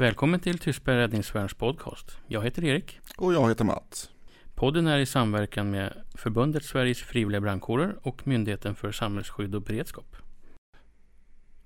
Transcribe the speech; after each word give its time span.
Välkommen 0.00 0.40
till 0.40 0.58
Tystberg 0.58 0.96
Räddningsvärns 0.96 1.54
podcast. 1.54 2.18
Jag 2.26 2.44
heter 2.44 2.64
Erik. 2.64 3.00
Och 3.16 3.34
jag 3.34 3.48
heter 3.48 3.64
Mats. 3.64 4.10
Podden 4.54 4.86
är 4.86 4.98
i 4.98 5.06
samverkan 5.06 5.70
med 5.70 5.92
Förbundet 6.14 6.64
Sveriges 6.64 7.02
frivilliga 7.02 7.40
brandkårer 7.40 7.96
och 8.02 8.26
Myndigheten 8.26 8.74
för 8.74 8.92
samhällsskydd 8.92 9.54
och 9.54 9.62
beredskap. 9.62 10.16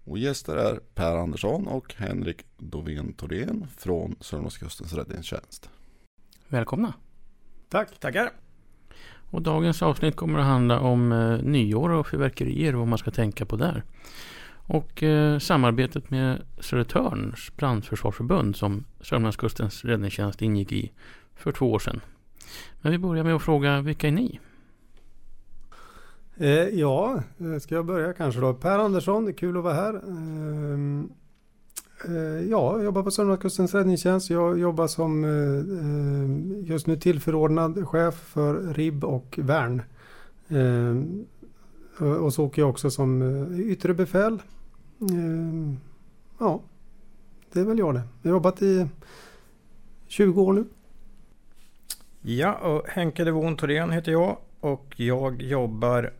Och 0.04 0.18
gäster 0.18 0.56
är 0.56 0.80
Per 0.94 1.16
Andersson 1.16 1.66
och 1.66 1.94
Henrik 1.94 2.44
Dovén 2.58 3.12
Thorén 3.12 3.66
från 3.76 4.16
Sörmlandskustens 4.20 4.92
räddningstjänst. 4.92 5.70
Välkomna! 6.48 6.92
Tack, 7.68 8.00
tackar! 8.00 8.30
Och 9.30 9.42
dagens 9.42 9.82
avsnitt 9.82 10.16
kommer 10.16 10.38
att 10.38 10.46
handla 10.46 10.80
om 10.80 11.12
eh, 11.12 11.38
nyår 11.42 11.90
och 11.90 12.06
fyrverkerier 12.06 12.74
och 12.74 12.78
vad 12.78 12.88
man 12.88 12.98
ska 12.98 13.10
tänka 13.10 13.46
på 13.46 13.56
där. 13.56 13.84
Och 14.66 15.02
eh, 15.02 15.38
samarbetet 15.38 16.10
med 16.10 16.42
Södertörns 16.60 17.56
brandförsvarsförbund 17.56 18.56
som 18.56 18.84
Sörmlandskustens 19.00 19.84
räddningstjänst 19.84 20.42
ingick 20.42 20.72
i 20.72 20.92
för 21.34 21.52
två 21.52 21.72
år 21.72 21.78
sedan. 21.78 22.00
Men 22.80 22.92
vi 22.92 22.98
börjar 22.98 23.24
med 23.24 23.34
att 23.34 23.42
fråga, 23.42 23.80
vilka 23.80 24.08
är 24.08 24.12
ni? 24.12 24.40
Eh, 26.36 26.68
ja, 26.68 27.22
eh, 27.38 27.58
ska 27.60 27.74
jag 27.74 27.86
börja 27.86 28.12
kanske 28.12 28.40
då? 28.40 28.54
Per 28.54 28.78
Andersson, 28.78 29.24
det 29.24 29.30
är 29.30 29.32
kul 29.32 29.56
att 29.56 29.64
vara 29.64 29.74
här. 29.74 29.94
Eh, 29.94 30.78
eh, 32.16 32.50
ja, 32.50 32.76
jag 32.76 32.84
jobbar 32.84 33.02
på 33.02 33.10
Sörmlandskustens 33.10 33.74
räddningstjänst. 33.74 34.30
Jag 34.30 34.58
jobbar 34.58 34.86
som 34.86 35.24
eh, 35.24 35.30
eh 35.30 36.68
just 36.70 36.86
nu 36.86 36.96
tillförordnad 36.96 37.88
chef 37.88 38.14
för 38.14 38.74
RIB 38.74 39.04
och 39.04 39.38
värn. 39.42 39.82
Ehm, 40.48 41.26
Eh, 42.00 42.06
och 42.06 42.34
så 42.34 42.44
åker 42.44 42.62
jag 42.62 42.70
också 42.70 42.90
som 42.90 43.22
eh, 43.22 43.60
yttre 43.60 43.94
befäl. 43.94 44.42
Ehm, 45.00 45.76
ja, 46.38 46.62
det 47.52 47.60
är 47.60 47.64
väl 47.64 47.78
jag 47.78 47.94
det. 47.94 48.02
Jag 48.22 48.30
har 48.30 48.36
jobbat 48.36 48.62
i 48.62 48.88
20 50.06 50.42
år 50.42 50.52
nu. 50.52 50.64
Ja, 52.22 52.52
och 52.52 52.88
Henke 52.88 53.24
Devon 53.24 53.56
Thorén 53.56 53.90
heter 53.90 54.12
jag 54.12 54.36
och 54.60 54.94
jag 54.96 55.42
jobbar 55.42 56.12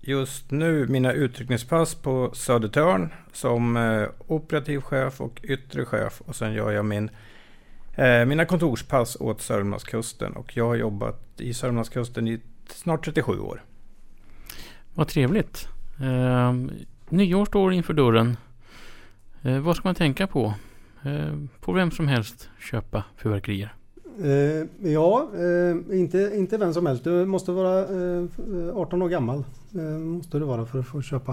just 0.00 0.50
nu 0.50 0.86
mina 0.86 1.12
utryckningspass 1.12 1.94
på 1.94 2.30
Södertörn 2.34 3.12
som 3.32 3.76
eh, 3.76 4.08
operativ 4.26 4.80
chef 4.80 5.20
och 5.20 5.40
yttre 5.42 5.84
chef 5.84 6.20
och 6.20 6.36
sen 6.36 6.52
gör 6.52 6.70
jag 6.70 6.84
min, 6.84 7.10
eh, 7.94 8.24
mina 8.24 8.44
kontorspass 8.44 9.16
åt 9.20 9.40
Sörmlandskusten 9.40 10.32
och 10.32 10.56
jag 10.56 10.66
har 10.66 10.74
jobbat 10.74 11.40
i 11.40 11.54
Sörmlandskusten 11.54 12.28
i 12.28 12.40
snart 12.68 13.04
37 13.04 13.38
år. 13.38 13.62
Vad 14.94 15.08
trevligt. 15.08 15.68
Eh, 16.00 16.54
nyår 17.08 17.44
står 17.44 17.72
inför 17.72 17.94
dörren. 17.94 18.36
Eh, 19.42 19.58
vad 19.58 19.76
ska 19.76 19.88
man 19.88 19.94
tänka 19.94 20.26
på? 20.26 20.54
Eh, 21.02 21.38
får 21.60 21.74
vem 21.74 21.90
som 21.90 22.08
helst 22.08 22.48
köpa 22.60 23.04
fyrverkerier? 23.16 23.74
Eh, 24.22 24.90
ja, 24.92 25.28
eh, 25.34 25.98
inte, 25.98 26.32
inte 26.34 26.58
vem 26.58 26.74
som 26.74 26.86
helst. 26.86 27.04
Du 27.04 27.26
måste 27.26 27.52
vara 27.52 27.80
eh, 27.80 28.76
18 28.76 29.02
år 29.02 29.08
gammal. 29.08 29.44
Eh, 29.74 29.98
måste 29.98 30.38
du 30.38 30.44
vara 30.44 30.66
för 30.66 30.78
att 30.78 30.86
få 30.86 31.02
köpa 31.02 31.32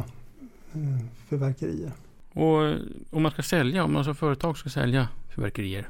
eh, 0.73 1.06
fyrverkerier. 1.30 1.92
Och 2.34 2.66
eh, 2.66 2.76
om 3.09 3.23
man 3.23 3.32
ska 3.32 3.42
sälja, 3.42 3.84
om 3.84 3.94
man 3.94 4.04
som 4.04 4.16
företag 4.16 4.58
ska 4.58 4.70
sälja 4.70 5.08
fyrverkerier. 5.36 5.88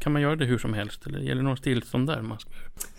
Eh, 0.00 0.02
kan 0.02 0.12
man 0.12 0.22
göra 0.22 0.36
det 0.36 0.44
hur 0.44 0.58
som 0.58 0.74
helst 0.74 1.06
eller 1.06 1.18
gäller 1.18 1.42
det 1.42 1.48
något 1.48 1.62
tillstånd 1.62 2.06
där? 2.06 2.22
Man 2.22 2.38
ska... 2.38 2.50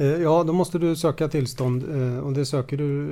Ja, 0.04 0.44
då 0.44 0.54
måste 0.54 0.80
du 0.80 0.96
söka 0.96 1.28
tillstånd 1.28 1.84
och 2.24 2.34
det 2.34 2.46
söker 2.46 2.78
du 2.78 3.08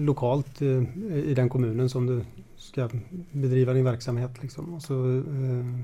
lokalt 0.00 0.62
i 0.62 1.34
den 1.34 1.48
kommunen 1.48 1.88
som 1.88 2.06
du 2.06 2.24
ska 2.56 2.88
bedriva 3.32 3.72
din 3.72 3.84
verksamhet. 3.84 4.42
Liksom. 4.42 4.74
Och 4.74 4.82
så 4.82 5.22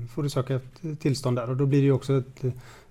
får 0.09 0.23
du 0.23 0.29
söka 0.29 0.55
ett 0.55 0.99
tillstånd 0.99 1.37
där 1.37 1.49
och 1.49 1.57
då 1.57 1.65
blir 1.65 1.81
det 1.81 1.91
också 1.91 2.13
ett 2.13 2.43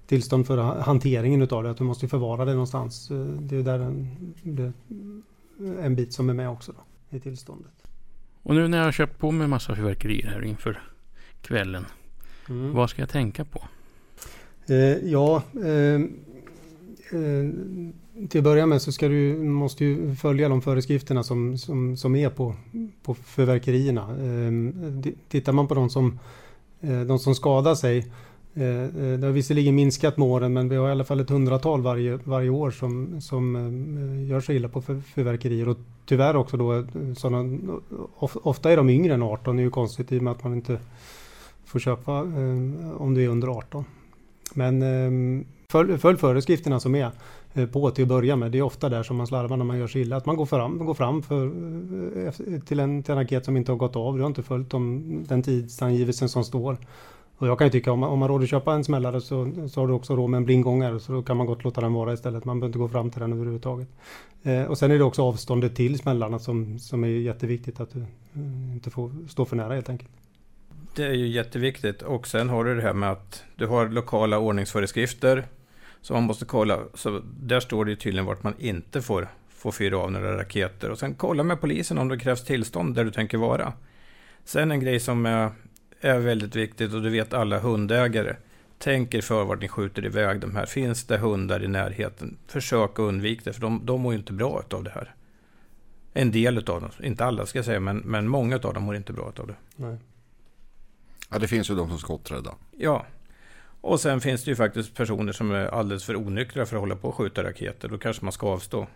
tillstånd 0.08 0.46
för 0.46 0.56
hanteringen 0.80 1.42
utav 1.42 1.62
det. 1.62 1.70
Att 1.70 1.76
du 1.76 1.84
måste 1.84 2.08
förvara 2.08 2.44
det 2.44 2.52
någonstans. 2.52 3.10
Eh, 3.10 3.16
det 3.18 3.56
är 3.56 3.62
där 3.62 3.78
en, 3.78 4.16
det, 4.42 4.72
en 5.80 5.96
bit 5.96 6.12
som 6.12 6.30
är 6.30 6.34
med 6.34 6.50
också 6.50 6.72
då, 6.72 7.16
i 7.16 7.20
tillståndet. 7.20 7.72
Och 8.42 8.54
nu 8.54 8.68
när 8.68 8.78
jag 8.78 8.84
har 8.84 8.92
köpt 8.92 9.18
på 9.18 9.30
mig 9.30 9.48
massa 9.48 9.76
fyrverkerier 9.76 10.26
här 10.26 10.44
inför 10.44 10.82
kvällen. 11.42 11.86
Mm. 12.48 12.72
Vad 12.72 12.90
ska 12.90 13.02
jag 13.02 13.08
tänka 13.08 13.44
på? 13.44 13.62
Eh, 14.70 15.10
ja, 15.10 15.42
eh, 15.64 16.00
eh, 17.20 17.50
till 18.28 18.38
att 18.40 18.44
börja 18.44 18.66
med 18.66 18.82
så 18.82 18.92
ska 18.92 19.08
du, 19.08 19.36
måste 19.36 19.84
du 19.84 20.16
följa 20.16 20.48
de 20.48 20.62
föreskrifterna 20.62 21.22
som, 21.22 21.58
som, 21.58 21.96
som 21.96 22.16
är 22.16 22.30
på, 22.30 22.54
på 23.02 23.14
fyrverkerierna. 23.14 24.02
Eh, 24.02 25.12
tittar 25.28 25.52
man 25.52 25.68
på 25.68 25.74
de 25.74 25.90
som, 25.90 26.18
eh, 26.80 27.00
de 27.00 27.18
som 27.18 27.34
skadar 27.34 27.74
sig 27.74 27.98
eh, 28.54 28.86
det 29.18 29.26
har 29.26 29.30
visserligen 29.30 29.74
minskat 29.74 30.16
med 30.16 30.28
åren 30.28 30.52
men 30.52 30.68
vi 30.68 30.76
har 30.76 30.88
i 30.88 30.90
alla 30.90 31.04
fall 31.04 31.20
ett 31.20 31.30
hundratal 31.30 31.82
varje, 31.82 32.18
varje 32.24 32.50
år 32.50 32.70
som, 32.70 33.20
som 33.20 33.54
gör 34.30 34.40
sig 34.40 34.56
illa 34.56 34.68
på 34.68 34.82
fyrverkerier. 34.82 35.68
Och 35.68 35.78
tyvärr 36.06 36.36
också 36.36 36.56
då 36.56 36.86
sådana, 37.16 37.58
ofta 38.18 38.72
är 38.72 38.76
de 38.76 38.90
yngre 38.90 39.14
än 39.14 39.22
18. 39.22 39.56
Det 39.56 39.62
är 39.62 39.64
ju 39.64 39.70
konstigt 39.70 40.12
i 40.12 40.18
och 40.18 40.22
med 40.22 40.30
att 40.30 40.44
man 40.44 40.54
inte 40.54 40.78
får 41.64 41.78
köpa 41.78 42.20
om 42.96 43.14
du 43.14 43.24
är 43.24 43.28
under 43.28 43.48
18. 43.48 43.84
Men 44.54 44.82
ehm, 44.82 45.44
följ, 45.68 45.98
följ 45.98 46.18
föreskrifterna 46.18 46.80
som 46.80 46.94
är 46.94 47.10
eh, 47.54 47.66
på 47.66 47.90
till 47.90 48.04
att 48.04 48.08
börja 48.08 48.36
med. 48.36 48.52
Det 48.52 48.58
är 48.58 48.62
ofta 48.62 48.88
där 48.88 49.02
som 49.02 49.16
man 49.16 49.26
slarvar 49.26 49.56
när 49.56 49.64
man 49.64 49.78
gör 49.78 49.86
sig 49.86 50.02
illa. 50.02 50.16
Att 50.16 50.26
man 50.26 50.36
går 50.36 50.46
fram, 50.46 50.86
går 50.86 50.94
fram 50.94 51.22
för, 51.22 51.44
eh, 51.46 52.60
till, 52.60 52.80
en, 52.80 53.02
till 53.02 53.12
en 53.12 53.18
raket 53.18 53.44
som 53.44 53.56
inte 53.56 53.72
har 53.72 53.76
gått 53.76 53.96
av. 53.96 54.16
Du 54.16 54.22
har 54.22 54.28
inte 54.28 54.42
följt 54.42 54.70
de, 54.70 55.24
den 55.28 55.42
tidsangivelsen 55.42 56.28
som 56.28 56.44
står. 56.44 56.76
Och 57.38 57.46
jag 57.46 57.58
kan 57.58 57.66
ju 57.66 57.70
tycka 57.70 57.92
om 57.92 57.98
man, 57.98 58.10
om 58.10 58.18
man 58.18 58.28
råder 58.28 58.46
köpa 58.46 58.74
en 58.74 58.84
smällare 58.84 59.20
så, 59.20 59.52
så 59.70 59.80
har 59.80 59.88
du 59.88 59.94
också 59.94 60.16
råd 60.16 60.30
med 60.30 60.38
en 60.38 60.44
blindgångare 60.44 61.00
så 61.00 61.12
då 61.12 61.22
kan 61.22 61.36
man 61.36 61.46
gott 61.46 61.64
låta 61.64 61.80
den 61.80 61.92
vara 61.92 62.12
istället. 62.12 62.44
Man 62.44 62.60
behöver 62.60 62.68
inte 62.68 62.78
gå 62.78 62.88
fram 62.88 63.10
till 63.10 63.20
den 63.20 63.32
överhuvudtaget. 63.32 63.88
Eh, 64.42 64.62
och 64.62 64.78
sen 64.78 64.90
är 64.90 64.98
det 64.98 65.04
också 65.04 65.22
avståndet 65.22 65.76
till 65.76 65.98
smällarna 65.98 66.38
som, 66.38 66.78
som 66.78 67.04
är 67.04 67.08
jätteviktigt 67.08 67.80
att 67.80 67.90
du 67.92 68.00
eh, 68.00 68.72
inte 68.72 68.90
får 68.90 69.28
stå 69.28 69.44
för 69.44 69.56
nära 69.56 69.74
helt 69.74 69.88
enkelt. 69.88 70.10
Det 70.94 71.04
är 71.04 71.14
ju 71.14 71.26
jätteviktigt 71.26 72.02
och 72.02 72.26
sen 72.26 72.48
har 72.48 72.64
du 72.64 72.74
det 72.74 72.82
här 72.82 72.92
med 72.92 73.10
att 73.10 73.44
du 73.56 73.66
har 73.66 73.88
lokala 73.88 74.38
ordningsföreskrifter 74.38 75.46
som 76.00 76.14
man 76.14 76.24
måste 76.24 76.44
kolla. 76.44 76.80
Så 76.94 77.22
där 77.40 77.60
står 77.60 77.84
det 77.84 77.96
tydligen 77.96 78.26
vart 78.26 78.42
man 78.42 78.54
inte 78.58 79.02
får, 79.02 79.28
får 79.48 79.72
fyra 79.72 79.98
av 79.98 80.12
några 80.12 80.36
raketer. 80.36 80.90
Och 80.90 80.98
sen 80.98 81.14
kolla 81.14 81.42
med 81.42 81.60
polisen 81.60 81.98
om 81.98 82.08
det 82.08 82.18
krävs 82.18 82.44
tillstånd 82.44 82.94
där 82.94 83.04
du 83.04 83.10
tänker 83.10 83.38
vara. 83.38 83.72
Sen 84.44 84.70
en 84.70 84.80
grej 84.80 85.00
som 85.00 85.26
är 85.26 85.50
är 86.00 86.18
väldigt 86.18 86.56
viktigt 86.56 86.94
och 86.94 87.02
du 87.02 87.10
vet 87.10 87.34
alla 87.34 87.58
hundägare. 87.58 88.36
Tänk 88.78 89.14
er 89.14 89.20
för 89.20 89.44
vart 89.44 89.60
ni 89.60 89.68
skjuter 89.68 90.04
iväg 90.04 90.40
de 90.40 90.56
här. 90.56 90.66
Finns 90.66 91.04
det 91.04 91.18
hundar 91.18 91.64
i 91.64 91.68
närheten, 91.68 92.36
försök 92.46 92.90
att 92.90 92.98
undvika 92.98 93.42
det, 93.44 93.52
för 93.52 93.60
de, 93.60 93.80
de 93.84 94.00
mår 94.00 94.12
ju 94.12 94.18
inte 94.18 94.32
bra 94.32 94.62
av 94.70 94.84
det 94.84 94.90
här. 94.90 95.14
En 96.12 96.30
del 96.30 96.58
av 96.58 96.64
dem, 96.64 96.90
inte 97.02 97.24
alla 97.24 97.46
ska 97.46 97.58
jag 97.58 97.66
säga, 97.66 97.80
men, 97.80 97.98
men 97.98 98.28
många 98.28 98.54
av 98.56 98.74
dem 98.74 98.82
mår 98.82 98.96
inte 98.96 99.12
bra 99.12 99.32
av 99.36 99.46
det. 99.46 99.54
Nej. 99.76 99.96
Ja, 101.28 101.38
det 101.38 101.48
finns 101.48 101.70
ju 101.70 101.74
de 101.74 101.88
som 101.88 101.98
skotträdda. 101.98 102.54
Ja. 102.76 103.06
Och 103.80 104.00
sen 104.00 104.20
finns 104.20 104.44
det 104.44 104.50
ju 104.50 104.56
faktiskt 104.56 104.94
personer 104.94 105.32
som 105.32 105.50
är 105.50 105.66
alldeles 105.66 106.04
för 106.04 106.16
onyktra 106.16 106.66
för 106.66 106.76
att 106.76 106.80
hålla 106.80 106.96
på 106.96 107.08
och 107.08 107.14
skjuta 107.14 107.44
raketer. 107.44 107.88
Då 107.88 107.98
kanske 107.98 108.24
man 108.24 108.32
ska 108.32 108.46
avstå. 108.46 108.86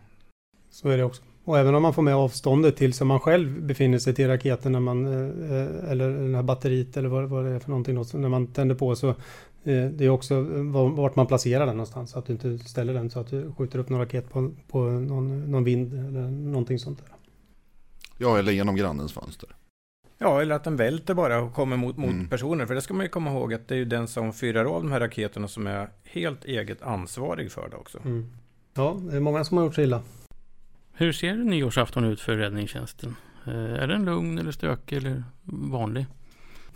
Så 0.71 0.89
är 0.89 0.97
det 0.97 1.05
också. 1.05 1.23
Och 1.45 1.59
även 1.59 1.75
om 1.75 1.83
man 1.83 1.95
får 1.95 2.03
med 2.03 2.15
avståndet 2.15 2.77
till 2.77 2.93
så 2.93 3.05
man 3.05 3.21
själv 3.21 3.63
befinner 3.63 3.99
sig 3.99 4.15
till 4.15 4.29
raketen 4.29 4.73
när 4.73 4.81
man, 4.81 5.07
eh, 5.07 5.91
eller 5.91 6.11
den 6.11 6.35
här 6.35 6.43
batteriet 6.43 6.97
eller 6.97 7.09
vad, 7.09 7.29
vad 7.29 7.45
det 7.45 7.51
är 7.51 7.59
för 7.59 7.69
någonting 7.69 7.95
då, 7.95 8.05
när 8.19 8.29
man 8.29 8.47
tänder 8.47 8.75
på 8.75 8.97
så 8.97 9.09
eh, 9.09 9.15
det 9.65 10.05
är 10.05 10.09
också 10.09 10.41
vart 10.95 11.17
man 11.17 11.27
placerar 11.27 11.67
den 11.67 11.77
någonstans. 11.77 12.11
Så 12.11 12.19
att 12.19 12.27
du 12.27 12.33
inte 12.33 12.59
ställer 12.59 12.95
den 12.95 13.11
så 13.11 13.21
att 13.21 13.31
du 13.31 13.53
skjuter 13.53 13.79
upp 13.79 13.89
någon 13.89 14.01
raket 14.01 14.31
på, 14.31 14.51
på 14.69 14.85
någon, 14.85 15.51
någon 15.51 15.65
vind 15.65 15.95
eller 15.95 16.31
någonting 16.31 16.79
sånt 16.79 16.99
där. 16.99 17.09
Ja, 18.19 18.39
eller 18.39 18.53
genom 18.53 18.77
grannens 18.77 19.13
fönster. 19.13 19.49
Ja, 20.23 20.43
eller 20.43 20.55
att 20.55 20.65
den 20.65 20.77
välter 20.77 21.15
bara 21.15 21.41
och 21.41 21.55
kommer 21.55 21.77
mot, 21.77 21.97
mot 21.97 22.11
mm. 22.11 22.29
personer. 22.29 22.67
För 22.67 22.75
det 22.75 22.81
ska 22.81 22.95
man 22.95 23.05
ju 23.05 23.11
komma 23.11 23.31
ihåg 23.31 23.55
att 23.55 23.69
det 23.69 23.75
är 23.75 23.79
ju 23.79 23.85
den 23.85 24.09
som 24.09 24.33
fyrar 24.33 24.65
av 24.65 24.83
de 24.83 24.93
här 24.93 25.01
raketerna 25.01 25.49
som 25.49 25.67
är 25.67 25.89
helt 26.05 26.45
eget 26.45 26.83
ansvarig 26.83 27.53
för 27.53 27.69
det 27.69 27.77
också. 27.77 27.99
Mm. 28.05 28.33
Ja, 28.75 28.97
det 29.11 29.17
är 29.17 29.21
många 29.21 29.45
som 29.45 29.57
har 29.57 29.65
gjort 29.65 29.75
sig 29.75 29.85
illa. 29.85 30.03
Hur 30.93 31.13
ser 31.13 31.35
nyårsafton 31.35 32.05
ut 32.05 32.21
för 32.21 32.37
räddningstjänsten? 32.37 33.17
Eh, 33.47 33.83
är 33.83 33.87
den 33.87 34.05
lugn 34.05 34.39
eller 34.39 34.53
stökig 34.53 34.97
eller 34.97 35.25
vanlig? 35.45 36.07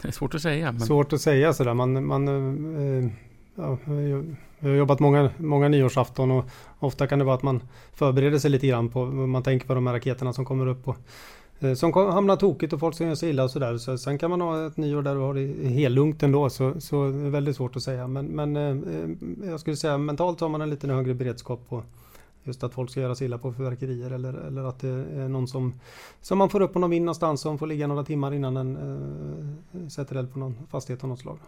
Det 0.02 0.08
är 0.08 0.12
svårt 0.12 0.34
att 0.34 0.42
säga. 0.42 0.72
Men... 0.72 0.80
Svårt 0.80 1.12
att 1.12 1.20
säga 1.20 1.52
sådär. 1.52 1.74
Man, 1.74 2.06
man, 2.06 2.28
eh, 2.28 3.10
ja, 3.54 3.78
jag 4.60 4.68
har 4.68 4.76
jobbat 4.76 5.00
många, 5.00 5.30
många 5.36 5.68
nyårsafton 5.68 6.30
och 6.30 6.44
ofta 6.78 7.06
kan 7.06 7.18
det 7.18 7.24
vara 7.24 7.36
att 7.36 7.42
man 7.42 7.62
förbereder 7.92 8.38
sig 8.38 8.50
lite 8.50 8.66
grann 8.66 8.88
på, 8.88 9.04
man 9.06 9.42
tänker 9.42 9.66
på 9.66 9.74
de 9.74 9.86
här 9.86 9.94
raketerna 9.94 10.32
som 10.32 10.44
kommer 10.44 10.66
upp 10.66 10.88
och 10.88 10.96
eh, 10.96 11.00
Eh, 11.60 11.74
som 11.74 11.92
hamnar 11.92 12.36
tokigt 12.36 12.72
och 12.72 12.80
folk 12.80 12.96
som 12.96 13.06
gör 13.06 13.14
sig 13.14 13.30
illa 13.30 13.44
och 13.44 13.50
sådär. 13.50 13.78
Så 13.78 13.98
sen 13.98 14.18
kan 14.18 14.30
man 14.30 14.40
ha 14.40 14.66
ett 14.66 14.76
nyår 14.76 15.02
där 15.02 15.14
du 15.14 15.20
har 15.20 15.34
det 15.34 15.68
helt 15.68 15.94
lugnt 15.94 16.22
ändå. 16.22 16.50
Så, 16.50 16.80
så 16.80 17.10
det 17.10 17.26
är 17.26 17.30
väldigt 17.30 17.56
svårt 17.56 17.76
att 17.76 17.82
säga. 17.82 18.06
Men, 18.06 18.26
men 18.26 18.56
eh, 18.56 18.96
eh, 18.96 19.50
jag 19.50 19.60
skulle 19.60 19.76
säga 19.76 19.98
mentalt 19.98 20.40
har 20.40 20.48
man 20.48 20.60
en 20.60 20.70
lite 20.70 20.88
högre 20.88 21.14
beredskap 21.14 21.68
på, 21.68 21.82
Just 22.46 22.64
att 22.64 22.74
folk 22.74 22.90
ska 22.90 23.00
göra 23.00 23.14
sig 23.14 23.24
illa 23.24 23.38
på 23.38 23.52
fyrverkerier 23.52 24.10
eller, 24.10 24.34
eller 24.34 24.64
att 24.64 24.80
det 24.80 24.88
är 24.88 25.28
någon 25.28 25.48
som, 25.48 25.74
som 26.20 26.38
man 26.38 26.50
får 26.50 26.62
upp 26.62 26.72
på 26.72 26.78
någon 26.78 26.90
vind 26.90 27.04
någonstans 27.04 27.40
som 27.40 27.58
får 27.58 27.66
ligga 27.66 27.86
några 27.86 28.04
timmar 28.04 28.34
innan 28.34 28.54
den 28.54 28.76
äh, 28.76 29.88
sätter 29.88 30.16
eld 30.16 30.32
på 30.32 30.38
någon 30.38 30.56
fastighet 30.70 31.02
av 31.02 31.08
något 31.08 31.20
slag. 31.20 31.38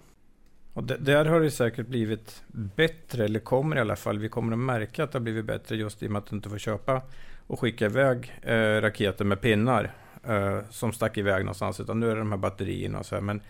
Och 0.79 0.85
där 0.85 1.25
har 1.25 1.41
det 1.41 1.51
säkert 1.51 1.87
blivit 1.87 2.43
bättre, 2.53 3.25
eller 3.25 3.41
kommer 3.41 3.77
i 3.77 3.81
alla 3.81 3.97
fall. 3.97 4.19
Vi 4.19 4.29
kommer 4.29 4.53
att 4.53 4.59
märka 4.59 5.05
att 5.05 5.13
det 5.13 5.19
har 5.19 5.23
blivit 5.23 5.45
bättre 5.45 5.77
just 5.77 6.03
i 6.03 6.07
och 6.07 6.11
med 6.11 6.19
att 6.19 6.27
du 6.27 6.37
inte 6.37 6.49
får 6.49 6.59
köpa 6.59 7.03
och 7.47 7.61
skicka 7.61 7.87
iväg 7.87 8.41
eh, 8.43 8.81
raketer 8.81 9.25
med 9.25 9.41
pinnar 9.41 9.95
eh, 10.25 10.59
som 10.71 10.93
stack 10.93 11.19
iväg 11.19 11.45
någonstans. 11.45 11.81
Utan 11.81 12.01
nu 12.01 12.11
är 12.11 12.15
det 12.15 12.21
de 12.21 12.33
här 12.33 12.39
batterierna 12.39 12.99
och 12.99 13.07
så 13.07 13.15
här. 13.15 13.23
Men 13.23 13.41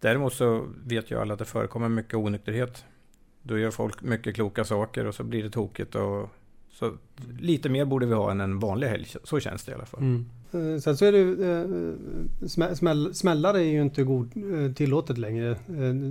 däremot 0.00 0.34
så 0.34 0.66
vet 0.84 1.10
ju 1.10 1.20
alla 1.20 1.32
att 1.32 1.38
det 1.38 1.44
förekommer 1.44 1.88
mycket 1.88 2.14
onykterhet. 2.14 2.84
Då 3.42 3.58
gör 3.58 3.70
folk 3.70 4.02
mycket 4.02 4.34
kloka 4.34 4.64
saker 4.64 5.06
och 5.06 5.14
så 5.14 5.24
blir 5.24 5.42
det 5.42 5.50
tokigt. 5.50 5.94
Och, 5.94 6.30
så 6.78 6.92
lite 7.38 7.68
mer 7.68 7.84
borde 7.84 8.06
vi 8.06 8.14
ha 8.14 8.30
än 8.30 8.40
en 8.40 8.58
vanlig 8.58 8.88
helg. 8.88 9.06
Så 9.24 9.40
känns 9.40 9.64
det 9.64 9.72
i 9.72 9.74
alla 9.74 9.86
fall. 9.86 10.00
Mm. 10.00 10.26
Eh, 10.52 10.78
sen 10.80 10.96
så 10.96 11.04
är 11.04 11.12
det 11.12 11.22
eh, 12.62 12.74
smäll, 12.74 13.14
smällare 13.14 13.58
är 13.58 13.70
ju 13.70 13.82
inte 13.82 14.02
god, 14.02 14.36
eh, 14.36 14.72
tillåtet 14.72 15.18
längre. 15.18 15.56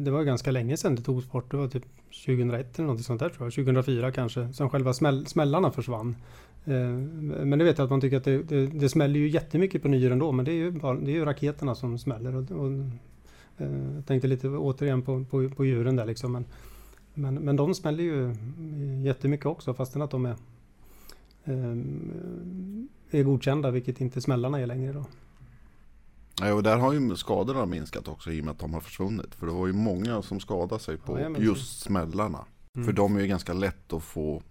Det 0.04 0.12
var 0.12 0.24
ganska 0.24 0.52
länge 0.52 0.78
sedan 0.78 0.96
det 0.96 1.02
togs 1.02 1.32
bort. 1.32 1.52
Det 1.52 1.58
var 1.58 1.68
typ 1.68 1.84
2001 2.26 2.80
eller 2.80 2.88
något 2.88 3.02
sånt 3.02 3.20
där 3.20 3.30
tror 3.30 3.46
jag. 3.46 3.54
2004 3.54 4.12
kanske. 4.12 4.54
Som 4.54 4.70
själva 4.70 4.94
smäll, 4.94 5.26
smällarna 5.26 5.72
försvann. 5.72 6.16
Men 6.64 7.60
det 7.60 7.66
vet 7.66 7.78
jag 7.78 7.86
att 7.86 7.92
man 7.92 8.02
tycker 8.02 8.18
att 8.18 8.24
det, 8.24 8.44
det, 8.44 8.68
det 8.68 8.90
smäller 8.90 9.20
ju 9.20 9.30
jättemycket 9.30 9.82
på 9.82 9.88
nyår 9.88 10.12
ändå. 10.12 10.32
Men 10.32 10.46
det 10.46 10.52
är 10.52 10.56
ju, 10.56 10.72
bara, 10.72 10.94
det 10.94 11.12
är 11.12 11.16
ju 11.16 11.26
raketerna 11.26 11.76
som 11.76 11.98
smäller. 11.98 12.36
Och, 12.36 12.52
och, 12.52 12.72
jag 13.98 14.06
tänkte 14.08 14.28
lite 14.28 14.48
återigen 14.48 15.02
på, 15.02 15.26
på, 15.30 15.50
på 15.50 15.66
djuren 15.66 15.96
där 15.96 16.06
liksom. 16.06 16.32
Men, 16.32 16.46
men, 17.14 17.36
men 17.36 17.56
de 17.56 17.74
smäller 17.74 18.04
ju 18.04 18.36
jättemycket 19.04 19.46
också 19.46 19.74
fastän 19.74 20.02
att 20.02 20.12
de 20.12 20.26
är 20.26 20.36
är 23.12 23.24
godkända, 23.24 23.72
vilket 23.72 24.02
inte 24.02 24.22
smällarna 24.22 24.60
är 24.60 24.68
längre 24.68 24.94
då. 24.94 25.06
Ja, 26.42 26.54
och 26.54 26.64
där 26.64 26.78
har 26.78 26.94
ju 26.94 27.16
skadorna 27.16 27.66
minskat 27.66 28.08
också 28.08 28.32
i 28.32 28.42
och 28.42 28.46
med 28.46 28.52
att 28.52 28.60
de 28.60 28.74
har 28.74 28.82
försvunnit. 28.82 29.36
För 29.36 29.48
det 29.48 29.54
var 29.54 29.68
ju 29.68 29.74
många 29.74 30.22
som 30.22 30.40
skadade 30.40 30.82
sig 30.82 30.98
på 30.98 31.20
ja, 31.20 31.30
just 31.40 31.80
smällarna. 31.80 32.46
Mm. 32.76 32.86
För 32.86 32.94
de 32.94 33.16
är 33.16 33.20
ju 33.20 33.28
ganska 33.28 33.54
lätt 33.54 33.94
att 33.94 34.04
få 34.04 34.42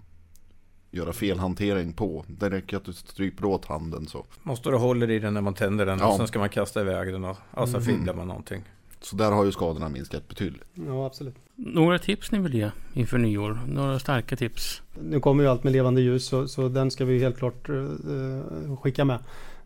göra 0.90 1.12
felhantering 1.12 1.92
på. 1.92 2.24
Det 2.28 2.50
räcker 2.50 2.76
att 2.76 2.84
du 2.84 2.92
stryper 2.92 3.44
åt 3.44 3.64
handen 3.64 4.06
så. 4.06 4.24
Måste 4.42 4.70
du 4.70 4.76
hålla 4.76 5.06
i 5.06 5.18
den 5.18 5.34
när 5.34 5.40
man 5.40 5.54
tänder 5.54 5.86
den 5.86 5.98
ja. 5.98 6.08
och 6.08 6.16
sen 6.16 6.28
ska 6.28 6.38
man 6.38 6.48
kasta 6.48 6.80
iväg 6.80 7.12
den 7.12 7.24
och, 7.24 7.36
och 7.50 7.68
så 7.68 7.76
mm. 7.76 7.82
fiddlar 7.82 8.14
man 8.14 8.28
någonting. 8.28 8.62
Så 9.04 9.16
där 9.16 9.32
har 9.32 9.44
ju 9.44 9.52
skadorna 9.52 9.88
minskat 9.88 10.28
betydligt. 10.28 10.62
Ja, 10.74 11.06
absolut. 11.06 11.34
Några 11.56 11.98
tips 11.98 12.32
ni 12.32 12.38
vill 12.38 12.54
ge 12.54 12.70
inför 12.94 13.18
nyår? 13.18 13.58
Några 13.68 13.98
starka 13.98 14.36
tips? 14.36 14.82
Nu 15.00 15.20
kommer 15.20 15.44
ju 15.44 15.50
allt 15.50 15.64
med 15.64 15.72
levande 15.72 16.00
ljus 16.00 16.26
så, 16.26 16.48
så 16.48 16.68
den 16.68 16.90
ska 16.90 17.04
vi 17.04 17.18
helt 17.18 17.38
klart 17.38 17.68
uh, 17.68 18.76
skicka 18.76 19.04
med. 19.04 19.18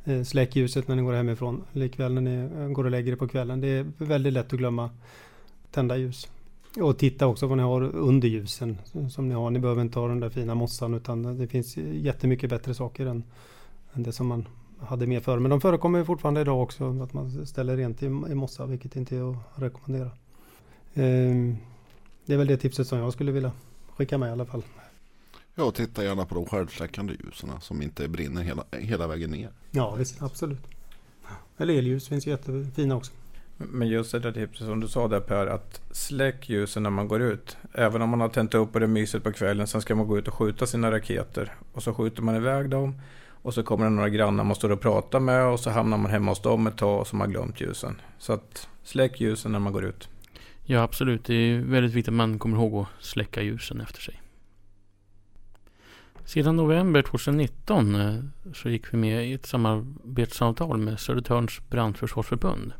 Uh, 0.08 0.23
släck 0.23 0.56
ljuset 0.56 0.88
när 0.88 0.96
ni 0.96 1.02
går 1.02 1.12
hemifrån. 1.12 1.64
Likväl 1.73 2.14
när 2.14 2.20
ni 2.20 2.75
går 2.75 2.85
och 2.85 2.90
lägger 2.90 3.12
er 3.12 3.17
på 3.17 3.29
kvällen. 3.29 3.61
Det 3.61 3.69
är 3.69 3.87
väldigt 3.99 4.32
lätt 4.32 4.52
att 4.52 4.58
glömma 4.58 4.90
tända 5.70 5.96
ljus. 5.96 6.29
Och 6.81 6.99
titta 6.99 7.26
också 7.26 7.46
vad 7.46 7.56
ni 7.58 7.62
har 7.62 7.82
under 7.82 8.29
ljusen 8.29 8.79
som 9.11 9.29
ni 9.29 9.34
har. 9.34 9.50
Ni 9.50 9.58
behöver 9.58 9.82
inte 9.82 9.99
ha 9.99 10.08
den 10.08 10.20
där 10.20 10.31
fina 10.31 10.55
mossan 10.55 10.94
utan 10.94 11.38
det 11.38 11.46
finns 11.46 11.76
jättemycket 11.76 12.50
bättre 12.50 12.75
saker 12.75 13.06
än, 13.06 13.25
än 13.93 14.02
det 14.02 14.12
som 14.12 14.26
man 14.26 14.46
hade 14.81 15.07
mer 15.07 15.21
förr. 15.21 15.39
Men 15.39 15.51
de 15.51 15.61
förekommer 15.61 16.05
fortfarande 16.05 16.41
idag 16.41 16.63
också 16.63 17.03
att 17.03 17.13
man 17.13 17.47
ställer 17.47 17.77
rent 17.77 18.03
i, 18.03 18.07
i 18.07 18.11
mossa 18.11 18.67
vilket 18.67 18.97
inte 18.97 19.17
är 19.17 19.31
att 19.31 19.37
rekommendera. 19.55 20.11
Eh, 20.95 21.55
det 22.27 22.35
är 22.35 22.37
väl 22.37 22.47
det 22.47 22.57
tipset 22.57 22.87
som 22.87 22.99
jag 22.99 23.13
skulle 23.13 23.33
vilja 23.33 23.53
skicka 23.97 24.19
med 24.19 24.29
i 24.29 24.33
alla 24.33 24.47
fall. 24.47 24.63
Ja, 25.55 25.71
titta 25.71 26.05
gärna 26.05 26.25
på 26.25 26.35
de 26.35 26.47
självsläckande 26.47 27.17
ljusen 27.25 27.51
som 27.61 27.83
inte 27.83 28.09
brinner 28.09 28.43
hela, 28.43 28.65
hela 28.73 29.07
vägen 29.07 29.31
ner. 29.31 29.51
Ja, 29.71 29.95
visst, 29.95 30.23
absolut. 30.23 30.67
Eller 31.57 31.75
elljus 31.75 32.09
finns 32.09 32.27
jättefina 32.27 32.97
också. 32.97 33.13
Men 33.57 33.89
just 33.89 34.13
det 34.13 34.19
där 34.19 34.33
tipset 34.33 34.67
som 34.67 34.81
du 34.81 34.89
sa 34.89 35.09
där 35.09 35.21
Per, 35.21 35.47
att 35.47 35.81
släck 35.91 36.49
ljusen 36.49 36.83
när 36.83 36.91
man 36.91 37.09
går 37.09 37.23
ut. 37.23 37.57
Även 37.73 38.03
om 38.03 38.11
man 38.11 38.21
har 38.21 38.29
tänt 38.29 38.55
upp 38.55 38.75
och 38.75 38.81
det 38.81 38.87
är 38.87 38.89
mysigt 38.89 39.25
på 39.25 39.33
kvällen, 39.33 39.67
sen 39.67 39.81
ska 39.81 39.95
man 39.95 40.07
gå 40.07 40.19
ut 40.19 40.29
och 40.29 40.35
skjuta 40.35 40.67
sina 40.67 40.91
raketer. 40.91 41.55
Och 41.73 41.83
så 41.83 41.95
skjuter 41.95 42.23
man 42.23 42.37
iväg 42.37 42.71
dem 42.71 43.01
och 43.49 43.55
så 43.55 43.62
kommer 43.62 43.85
det 43.85 43.91
några 43.91 44.09
grannar 44.09 44.45
man 44.45 44.55
står 44.55 44.73
och 44.73 44.81
pratar 44.81 45.21
med 45.21 45.47
och 45.47 45.61
så 45.61 45.71
hamnar 45.71 45.97
man 45.97 46.11
hemma 46.11 46.31
hos 46.31 46.43
dem 46.43 46.67
ett 46.67 46.77
tag 46.77 47.00
och 47.00 47.06
så 47.06 47.15
har 47.15 47.19
man 47.19 47.31
glömt 47.31 47.61
ljusen. 47.61 48.00
Så 48.19 48.33
att 48.33 48.69
släck 48.83 49.21
ljusen 49.21 49.53
när 49.53 49.59
man 49.59 49.73
går 49.73 49.85
ut. 49.85 50.09
Ja 50.65 50.83
absolut, 50.83 51.25
det 51.25 51.35
är 51.35 51.59
väldigt 51.59 51.93
viktigt 51.93 52.09
att 52.09 52.15
man 52.15 52.39
kommer 52.39 52.56
ihåg 52.56 52.83
att 52.83 53.05
släcka 53.05 53.43
ljusen 53.43 53.81
efter 53.81 54.00
sig. 54.00 54.23
Sedan 56.25 56.56
november 56.56 57.03
2019 57.03 57.95
eh, 57.95 58.21
så 58.55 58.69
gick 58.69 58.93
vi 58.93 58.99
med 58.99 59.29
i 59.29 59.33
ett 59.33 59.47
samarbetsavtal 59.47 60.79
med 60.79 61.01
Södertörns 61.01 61.69
brandförsvarsförbund. 61.69 62.73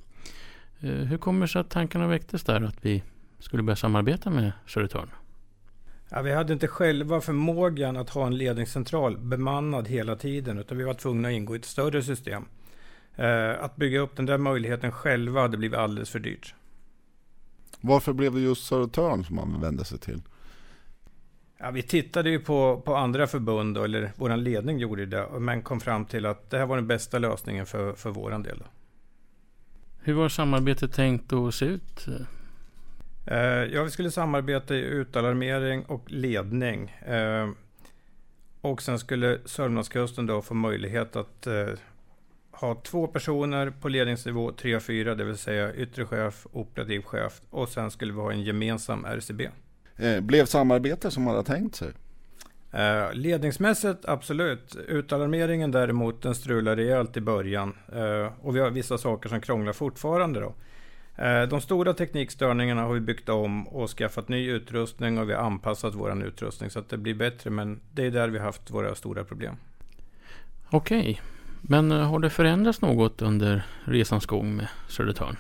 Eh, 0.81 0.91
hur 0.91 1.19
kommer 1.19 1.41
det 1.41 1.49
sig 1.49 1.61
att 1.61 1.71
tankarna 1.71 2.07
väcktes 2.07 2.45
där 2.45 2.61
att 2.61 2.85
vi 2.85 3.03
skulle 3.39 3.63
börja 3.63 3.77
samarbeta 3.77 4.31
med 4.31 4.53
Södertörn? 4.67 5.11
Ja, 6.09 6.23
vi 6.23 6.33
hade 6.33 6.53
inte 6.53 6.69
själva 6.69 7.21
förmågan 7.21 7.97
att 7.97 8.11
ha 8.11 8.27
en 8.27 8.39
ledningscentral 8.39 9.19
bemannad 9.19 9.89
hela 9.89 10.17
tiden, 10.17 10.59
utan 10.59 10.79
vi 10.79 10.85
var 10.85 10.95
tvungna 10.95 11.29
att 11.29 11.35
ingå 11.35 11.57
i 11.57 11.59
ett 11.59 11.65
större 11.65 12.03
system. 12.03 12.45
Eh, 13.17 13.65
att 13.65 13.77
bygga 13.77 14.01
upp 14.01 14.17
den 14.17 14.27
där 14.27 14.39
möjligheten 14.39 14.93
själva 14.93 15.41
hade 15.41 15.57
blivit 15.57 15.79
alldeles 15.79 16.11
för 16.11 16.19
dyrt. 16.19 16.55
Varför 17.81 18.13
blev 18.13 18.35
det 18.35 18.41
just 18.41 18.67
Södertörn 18.67 19.25
som 19.25 19.37
man 19.37 19.61
vände 19.61 19.85
sig 19.85 19.99
till? 19.99 20.23
Ja, 21.59 21.71
vi 21.71 21.83
tittade 21.83 22.31
ju 22.31 22.39
på, 22.41 22.83
på 22.85 22.97
andra 22.97 23.27
förbund, 23.27 23.79
eller 23.79 24.13
vår 24.17 24.37
ledning 24.37 24.79
gjorde 24.79 25.07
det, 25.07 25.29
men 25.39 25.63
kom 25.63 25.81
fram 25.81 26.05
till 26.05 26.27
att 26.27 26.51
det 26.51 26.59
här 26.59 26.67
var 26.67 26.77
den 26.77 26.87
bästa 26.87 27.19
lösningen 27.19 27.67
för, 27.67 27.93
för 27.93 28.11
vår 28.11 28.31
del. 28.31 28.63
Hur 29.99 30.15
var 30.15 30.29
samarbetet 30.29 30.93
tänkt 30.93 31.33
att 31.33 31.55
se 31.55 31.65
ut? 31.65 32.07
Eh, 33.31 33.65
ja, 33.75 33.83
vi 33.83 33.91
skulle 33.91 34.11
samarbeta 34.11 34.77
i 34.77 34.81
utalarmering 34.81 35.85
och 35.85 36.11
ledning. 36.11 36.91
Eh, 36.91 37.49
och 38.61 38.83
sen 38.83 38.99
skulle 38.99 39.39
Sörmlandskusten 39.45 40.27
då 40.27 40.43
få 40.43 40.55
möjlighet 40.55 41.17
att 41.17 41.47
eh, 41.47 41.67
ha 42.51 42.75
två 42.75 43.07
personer 43.07 43.73
på 43.81 43.89
ledningsnivå, 43.89 44.53
tre 44.53 44.77
och 44.77 44.83
fyra, 44.83 45.15
det 45.15 45.25
vill 45.25 45.37
säga 45.37 45.75
yttre 45.75 46.05
chef, 46.05 46.47
operativ 46.53 47.03
chef 47.03 47.41
och 47.51 47.69
sen 47.69 47.91
skulle 47.91 48.13
vi 48.13 48.19
ha 48.19 48.33
en 48.33 48.43
gemensam 48.43 49.05
RCB. 49.05 49.51
Blev 50.21 50.45
samarbetet 50.45 51.13
som 51.13 51.23
man 51.23 51.35
hade 51.35 51.47
tänkt 51.47 51.75
sig? 51.75 51.93
Eh, 52.73 53.13
ledningsmässigt 53.13 54.05
absolut. 54.05 54.77
Utalarmeringen 54.89 55.71
däremot 55.71 56.23
den 56.23 56.35
strular 56.35 56.77
rejält 56.77 57.17
i 57.17 57.21
början. 57.21 57.77
Eh, 57.93 58.33
och 58.41 58.57
vi 58.57 58.61
har 58.61 58.71
vissa 58.71 58.99
saker 58.99 59.29
som 59.29 59.41
krånglar 59.41 59.73
fortfarande 59.73 60.41
då. 60.41 60.55
Eh, 61.19 61.43
de 61.43 61.61
stora 61.61 61.95
teknikstörningarna 61.95 62.83
har 62.83 62.95
vi 62.95 63.01
byggt 63.01 63.29
om 63.29 63.69
och 63.69 63.91
skaffat 63.91 64.29
ny 64.29 64.51
utrustning 64.51 65.19
och 65.19 65.29
vi 65.29 65.35
har 65.35 65.43
anpassat 65.43 65.95
vår 65.95 66.25
utrustning 66.25 66.71
så 66.71 66.79
att 66.79 66.89
det 66.89 66.99
blir 66.99 67.15
bättre. 67.15 67.51
Men 67.51 67.81
det 67.93 68.07
är 68.07 68.11
där 68.11 68.29
vi 68.29 68.39
har 68.39 68.47
haft 68.47 68.71
våra 68.71 68.95
stora 68.95 69.25
problem. 69.25 69.57
Okej, 70.71 71.21
men 71.63 71.93
eh, 71.93 71.99
har 71.99 72.19
det 72.19 72.31
förändrats 72.31 72.81
något 72.81 73.23
under 73.23 73.63
resans 73.85 74.27
gång 74.27 74.57
med 74.57 74.69
Södertörn? 74.89 75.37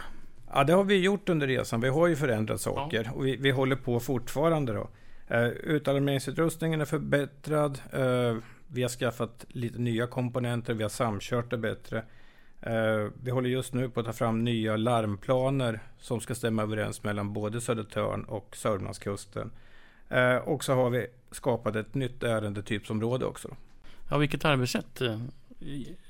Ja, 0.53 0.65
det 0.65 0.73
har 0.73 0.85
vi 0.85 0.99
gjort 0.99 1.29
under 1.29 1.47
resan. 1.47 1.81
Vi 1.81 1.89
har 1.89 2.07
ju 2.07 2.17
förändrat 2.17 2.61
saker 2.61 3.05
ja. 3.05 3.13
och 3.13 3.27
vi, 3.27 3.37
vi 3.37 3.51
håller 3.51 3.77
på 3.77 4.01
fortfarande. 4.01 4.73
Då. 4.73 4.89
Uh, 5.35 5.49
utalarmeringsutrustningen 5.49 6.81
är 6.81 6.85
förbättrad. 6.85 7.81
Uh, 7.97 8.37
vi 8.67 8.83
har 8.83 8.89
skaffat 8.89 9.45
lite 9.49 9.79
nya 9.79 10.07
komponenter. 10.07 10.75
Vi 10.75 10.83
har 10.83 10.91
samkört 10.91 11.51
det 11.51 11.59
bättre. 11.59 12.03
Uh, 12.67 13.11
vi 13.23 13.31
håller 13.31 13.49
just 13.49 13.75
nu 13.75 13.91
på 13.91 14.01
att 14.01 14.07
ta 14.07 14.13
fram 14.13 14.45
nya 14.45 14.77
larmplaner 14.77 15.81
som 15.99 16.21
ska 16.21 16.35
stämma 16.35 16.63
överens 16.63 17.03
mellan 17.03 17.33
både 17.33 17.61
Södertörn 17.61 18.25
och 18.25 18.57
Sörmlandskusten. 18.57 19.51
Uh, 20.13 20.37
och 20.37 20.65
så 20.65 20.75
har 20.75 20.91
vi 20.91 21.07
skapat 21.31 21.77
ett 21.77 21.95
nytt 21.95 22.23
ärendetypsområde 22.23 23.25
också. 23.25 23.57
Ja, 24.11 24.19
vilket 24.19 24.45
arbetssätt 24.45 25.03
uh, 25.03 25.23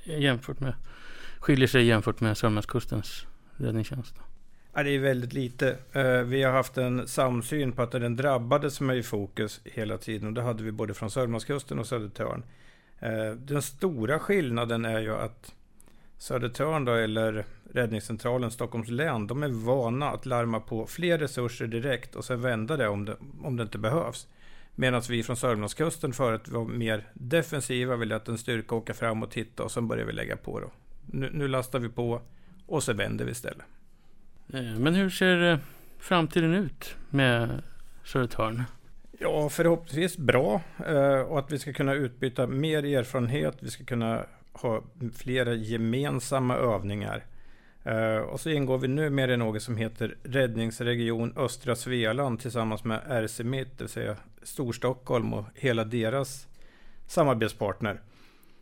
jämfört 0.05 0.61
med, 0.61 0.75
skiljer 1.39 1.69
sig 1.69 1.85
jämfört 1.85 2.21
med 2.21 2.39
Sörmlandskustens 2.39 3.27
räddningstjänst? 3.57 4.15
Ja, 4.75 4.83
det 4.83 4.91
är 4.91 4.99
väldigt 4.99 5.33
lite. 5.33 5.77
Vi 6.25 6.43
har 6.43 6.53
haft 6.53 6.79
en 6.79 7.09
samsyn 7.09 7.73
på 7.73 7.83
att 7.83 7.91
det 7.91 7.99
är 7.99 8.03
den 8.03 8.17
drabbade 8.17 8.71
som 8.71 8.91
är 8.91 8.95
i 8.95 9.03
fokus 9.03 9.61
hela 9.65 9.99
tiden. 9.99 10.29
Och 10.29 10.35
det 10.35 10.43
hade 10.43 10.63
vi 10.63 10.73
både 10.73 10.95
från 10.95 11.11
Sörmlandskusten 11.11 11.79
och 11.79 11.87
Södertörn. 11.87 12.43
Den 13.37 13.63
stora 13.63 14.19
skillnaden 14.19 14.85
är 14.85 15.01
ju 15.01 15.15
att 15.15 15.55
Södertörn 16.19 16.85
då, 16.85 16.93
eller 16.93 17.45
Räddningscentralen 17.73 18.51
Stockholms 18.51 18.89
län, 18.89 19.27
de 19.27 19.43
är 19.43 19.49
vana 19.49 20.11
att 20.11 20.27
larma 20.27 20.61
på 20.61 20.87
fler 20.87 21.19
resurser 21.19 21.67
direkt 21.67 22.15
och 22.15 22.25
sen 22.25 22.41
vända 22.41 22.77
det 22.77 22.89
om 22.89 23.05
det, 23.05 23.17
om 23.43 23.57
det 23.57 23.63
inte 23.63 23.79
behövs. 23.79 24.29
Medan 24.75 25.03
vi 25.09 25.23
från 25.23 25.37
Sörmlandskusten 25.37 26.13
förut 26.13 26.49
var 26.49 26.65
mer 26.65 27.07
defensiva, 27.15 27.97
vi 27.97 28.07
lät 28.07 28.29
en 28.29 28.39
styrka 28.39 28.75
åka 28.75 28.95
fram 28.95 29.23
och 29.23 29.31
titta 29.31 29.63
och 29.63 29.71
sen 29.71 29.89
började 29.89 30.07
vi 30.07 30.13
lägga 30.13 30.37
på. 30.37 30.61
Då. 30.61 30.71
Nu, 31.07 31.31
nu 31.33 31.49
lastar 31.49 31.79
vi 31.79 31.89
på 31.89 32.21
och 32.67 32.83
så 32.83 32.93
vänder 32.93 33.25
vi 33.25 33.31
istället. 33.31 33.67
Eh, 34.53 34.79
men 34.79 34.95
hur 34.95 35.11
ser 35.11 35.53
eh, 35.53 35.59
framtiden 35.99 36.55
ut 36.55 36.97
med 37.11 37.63
Södertörn? 38.05 38.63
Ja, 39.19 39.49
förhoppningsvis 39.49 40.19
bra 40.19 40.61
eh, 40.87 41.21
och 41.21 41.39
att 41.39 41.53
vi 41.53 41.59
ska 41.59 41.73
kunna 41.73 41.95
utbyta 41.95 42.47
mer 42.47 42.85
erfarenhet. 42.85 43.57
Vi 43.61 43.71
ska 43.71 43.85
kunna 43.85 44.25
ha 44.61 44.83
flera 45.15 45.55
gemensamma 45.55 46.57
övningar. 46.57 47.25
Eh, 47.85 48.17
och 48.17 48.41
så 48.41 48.51
ingår 48.51 48.79
vi 48.79 48.89
nu 48.89 49.11
med 49.11 49.31
i 49.31 49.37
något 49.37 49.63
som 49.63 49.77
heter 49.77 50.17
Räddningsregion 50.23 51.33
Östra 51.37 51.77
Svealand 51.77 52.41
tillsammans 52.41 52.85
med 52.85 53.01
RC 53.09 53.45
Mitt, 53.45 53.79
det 53.79 53.85
vill 53.85 53.89
säga 53.89 54.17
Storstockholm 54.43 55.35
och 55.35 55.45
hela 55.55 55.85
deras 55.85 56.49
samarbetspartner. 57.07 58.01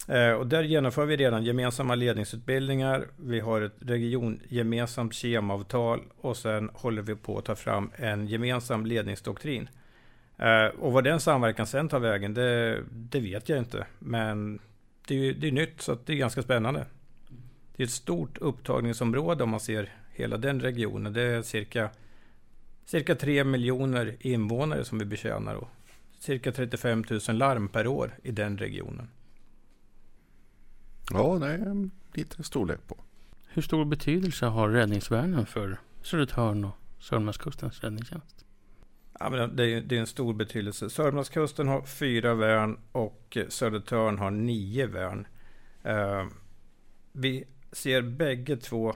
Eh, 0.09 0.33
och 0.33 0.47
där 0.47 0.63
genomför 0.63 1.07
vi 1.07 1.17
redan 1.17 1.45
gemensamma 1.45 1.95
ledningsutbildningar. 1.95 3.07
Vi 3.17 3.41
har 3.41 3.61
ett 3.61 3.77
regiongemensamt 3.79 5.15
kemavtal 5.15 6.01
och 6.21 6.37
sen 6.37 6.71
håller 6.75 7.03
vi 7.03 7.15
på 7.15 7.39
att 7.39 7.45
ta 7.45 7.55
fram 7.55 7.91
en 7.97 8.27
gemensam 8.27 8.87
ledningsdoktrin. 8.87 9.69
Eh, 10.39 10.67
och 10.81 10.93
vad 10.93 11.05
den 11.05 11.21
samverkan 11.21 11.67
sen 11.67 11.89
tar 11.89 11.99
vägen, 11.99 12.35
det, 12.35 12.83
det 12.91 13.21
vet 13.21 13.49
jag 13.49 13.59
inte. 13.59 13.87
Men 13.99 14.59
det 15.07 15.29
är, 15.29 15.33
det 15.35 15.49
är 15.49 15.53
nytt 15.53 15.81
så 15.81 15.99
det 16.05 16.13
är 16.13 16.17
ganska 16.17 16.43
spännande. 16.43 16.87
Det 17.77 17.83
är 17.83 17.87
ett 17.87 17.93
stort 17.93 18.39
upptagningsområde 18.39 19.45
om 19.45 19.51
man 19.51 19.61
ser 19.61 19.95
hela 20.13 20.37
den 20.37 20.61
regionen. 20.61 21.13
Det 21.13 21.23
är 21.23 21.43
cirka, 21.43 21.91
cirka 22.85 23.15
3 23.15 23.45
miljoner 23.45 24.17
invånare 24.21 24.85
som 24.85 24.99
vi 24.99 25.05
betjänar 25.05 25.55
och 25.55 25.69
cirka 26.19 26.53
35 26.53 27.05
000 27.29 27.37
larm 27.37 27.69
per 27.69 27.87
år 27.87 28.19
i 28.23 28.31
den 28.31 28.59
regionen. 28.59 29.09
Ja, 31.11 31.39
det 31.39 31.47
är 31.47 31.91
lite 32.13 32.43
storlek 32.43 32.87
på. 32.87 32.97
Hur 33.49 33.63
stor 33.63 33.85
betydelse 33.85 34.47
har 34.47 34.69
räddningsvärnen 34.69 35.47
för 35.47 35.79
Södertörn 36.03 36.65
och 36.65 36.77
Sörmlandskustens 36.99 37.81
räddningstjänst? 37.81 38.46
Ja, 39.21 39.31
men 39.31 39.57
det, 39.57 39.67
är, 39.67 39.81
det 39.81 39.97
är 39.97 40.01
en 40.01 40.07
stor 40.07 40.35
betydelse. 40.35 40.91
Sörmlandskusten 40.91 41.69
har 41.69 41.83
fyra 41.83 42.35
värn 42.35 42.79
och 42.93 43.39
Södertörn 43.49 44.19
har 44.19 44.31
nio 44.31 44.87
värn. 44.87 45.27
Eh, 45.83 46.27
vi 47.13 47.45
ser 47.73 48.03
bägge 48.03 48.57
två, 48.57 48.95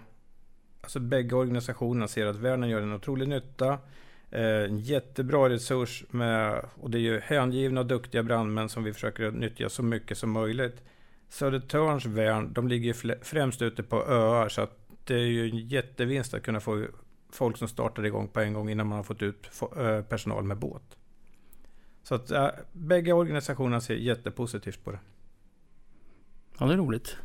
alltså 0.81 1.01
bägge 1.01 1.35
organisationerna 1.35 2.09
ser 2.09 2.27
att 2.27 2.37
värnen 2.37 2.71
gör 2.71 2.83
en 2.83 2.95
otrolig 2.95 3.29
nytta. 3.29 3.79
Eh, 4.31 4.43
en 4.43 4.79
jättebra 4.79 5.49
resurs 5.49 6.05
med, 6.11 6.65
och 6.81 6.91
det 6.91 6.99
är 6.99 7.03
ju 7.03 7.21
hängivna 7.21 7.81
och 7.81 7.87
duktiga 7.87 8.23
brandmän 8.23 8.69
som 8.69 8.85
vi 8.85 8.93
försöker 8.93 9.31
nyttja 9.31 9.69
så 9.69 9.83
mycket 9.83 10.19
som 10.19 10.31
möjligt. 10.31 10.83
Södertörns 11.29 12.07
värn, 12.07 12.53
de 12.53 12.69
ligger 12.69 13.25
främst 13.25 13.63
ute 13.63 13.83
på 13.83 13.97
öar 13.97 14.49
så 14.49 14.61
att 14.61 14.77
det 15.05 15.15
är 15.15 15.27
ju 15.27 15.51
en 15.51 15.69
jättevinst 15.69 16.35
att 16.35 16.43
kunna 16.43 16.61
få 16.61 16.87
folk 17.33 17.57
som 17.57 17.69
startar 17.69 18.07
igång 18.07 18.29
på 18.29 18.41
en 18.41 18.55
gång 18.55 18.71
innan 18.71 18.87
man 18.87 18.97
har 18.97 19.03
fått 19.03 19.23
ut 19.23 19.51
personal 20.09 20.45
med 20.45 20.59
båt. 20.59 20.97
Så 22.03 22.15
att 22.15 22.31
äh, 22.31 22.49
bägge 22.73 23.13
organisationerna 23.13 23.81
ser 23.81 23.95
jättepositivt 23.95 24.85
på 24.85 24.91
det. 24.91 24.99
Ja, 26.59 26.67
det 26.67 26.73
är 26.73 26.77
roligt. 26.77 27.17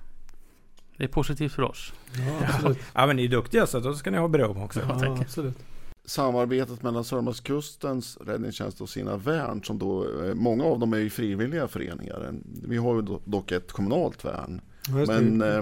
Det 0.97 1.03
är 1.03 1.07
positivt 1.07 1.53
för 1.53 1.63
oss. 1.63 1.93
Ja, 2.17 2.47
absolut. 2.47 2.77
ja 2.93 3.07
men 3.07 3.15
ni 3.15 3.25
är 3.25 3.29
duktiga 3.29 3.67
så 3.67 3.79
då 3.79 3.93
ska 3.93 4.11
ni 4.11 4.17
ha 4.17 4.27
beröm 4.27 4.61
också. 4.61 4.79
Ja, 4.79 5.17
absolut. 5.21 5.57
Samarbetet 6.05 6.83
mellan 6.83 7.03
Sörmlandskustens 7.03 8.17
räddningstjänst 8.17 8.81
och 8.81 8.89
sina 8.89 9.17
värn, 9.17 9.63
som 9.63 9.79
då, 9.79 10.23
eh, 10.23 10.33
många 10.33 10.63
av 10.63 10.79
dem 10.79 10.93
är 10.93 10.97
ju 10.97 11.09
frivilliga 11.09 11.67
föreningar. 11.67 12.33
Vi 12.67 12.77
har 12.77 12.95
ju 12.95 13.01
dock 13.25 13.51
ett 13.51 13.71
kommunalt 13.71 14.25
värn. 14.25 14.61
Ja, 14.87 15.05
men, 15.07 15.41
eh, 15.41 15.61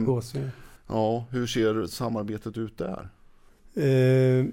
ja, 0.88 1.25
hur 1.29 1.47
ser 1.47 1.85
samarbetet 1.85 2.57
ut 2.57 2.77
där? 2.77 3.09
Eh, 3.75 4.45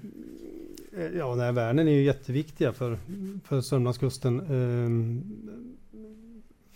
ja, 1.17 1.35
nej, 1.35 1.51
värnen 1.51 1.87
är 1.87 1.91
ju 1.91 2.03
jätteviktiga 2.03 2.73
för, 2.73 2.97
för 3.43 3.61
Sörmlandskusten. 3.61 4.39
Eh, 4.39 4.89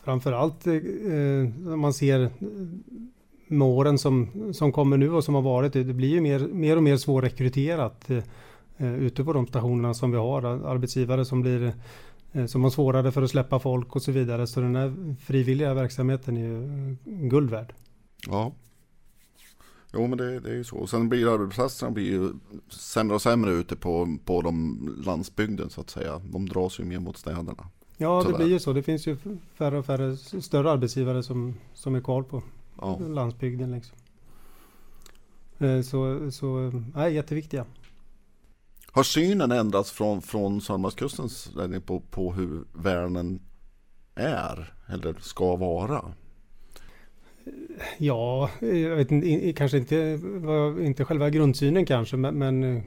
framförallt 0.03 0.67
eh, 0.67 0.73
man 1.75 1.93
ser 1.93 2.21
eh, 2.21 2.29
med 3.47 3.67
åren 3.67 3.97
som, 3.97 4.29
som 4.53 4.71
kommer 4.71 4.97
nu 4.97 5.11
och 5.11 5.23
som 5.23 5.35
har 5.35 5.41
varit, 5.41 5.73
det 5.73 5.83
blir 5.83 6.09
ju 6.09 6.21
mer, 6.21 6.39
mer 6.39 6.77
och 6.77 6.83
mer 6.83 6.97
svårrekryterat 6.97 8.09
eh, 8.09 8.23
eh 8.77 8.95
ute 8.95 9.23
på 9.23 9.33
de 9.33 9.47
stationerna 9.47 9.93
som 9.93 10.11
vi 10.11 10.17
har. 10.17 10.45
Arbetsgivare 10.45 11.25
som 11.25 11.41
blir 11.41 11.73
eh, 12.31 12.45
som 12.45 12.63
har 12.63 12.69
svårare 12.69 13.11
för 13.11 13.21
att 13.21 13.29
släppa 13.29 13.59
folk 13.59 13.95
och 13.95 14.01
så 14.01 14.11
vidare. 14.11 14.47
Så 14.47 14.61
den 14.61 14.75
här 14.75 15.15
frivilliga 15.21 15.73
verksamheten 15.73 16.37
är 16.37 16.41
ju 16.41 16.95
guld 17.03 17.49
värd. 17.49 17.73
Ja. 18.27 18.51
Jo 19.95 20.07
men 20.07 20.17
det, 20.17 20.39
det, 20.39 20.49
är 20.49 20.53
ju 20.53 20.63
så. 20.63 20.77
Och 20.77 20.89
sen 20.89 21.09
blir 21.09 21.33
arbetsplatserna 21.33 21.91
blir 21.91 22.05
ju 22.05 22.33
sämre 22.69 23.15
och 23.15 23.21
sämre 23.21 23.51
ute 23.51 23.75
på, 23.75 24.17
på 24.25 24.41
de 24.41 24.79
landsbygden 25.05 25.69
så 25.69 25.81
att 25.81 25.89
säga. 25.89 26.21
De 26.23 26.49
dras 26.49 26.79
ju 26.79 26.83
mer 26.83 26.99
mot 26.99 27.17
städerna. 27.17 27.69
Ja 27.97 28.23
det 28.27 28.33
blir 28.33 28.47
ju 28.47 28.59
så. 28.59 28.73
Det 28.73 28.83
finns 28.83 29.07
ju 29.07 29.17
färre 29.57 29.77
och 29.77 29.85
färre 29.85 30.17
större 30.17 30.71
arbetsgivare 30.71 31.23
som, 31.23 31.55
som 31.73 31.95
är 31.95 32.01
kvar 32.01 32.23
på 32.23 32.43
ja. 32.81 32.99
landsbygden. 32.99 33.71
Liksom. 33.71 33.97
Eh, 35.57 35.81
så, 35.81 36.31
så 36.31 36.71
nej, 36.95 37.13
jätteviktiga. 37.13 37.65
Har 38.91 39.03
synen 39.03 39.51
ändrats 39.51 39.91
från, 39.91 40.21
från 40.21 40.61
Sörmlandskustens 40.61 41.49
på, 41.85 41.99
på 41.99 42.33
hur 42.33 42.63
värnen 42.73 43.39
är 44.15 44.73
eller 44.87 45.13
ska 45.19 45.55
vara? 45.55 46.13
Ja, 47.97 48.49
jag 48.59 48.95
vet 48.95 49.11
inte, 49.11 49.53
kanske 49.53 49.77
inte, 49.77 50.19
inte 50.79 51.05
själva 51.05 51.29
grundsynen 51.29 51.85
kanske, 51.85 52.17
men, 52.17 52.37
men 52.37 52.63
eh, 52.63 52.83